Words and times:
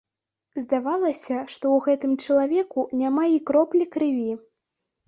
Здавалася, 0.61 1.37
што 1.57 1.63
ў 1.75 1.77
гэтым 1.89 2.17
чалавеку 2.25 2.89
няма 3.05 3.23
і 3.37 3.43
кроплі 3.53 3.93
крыві. 3.99 4.29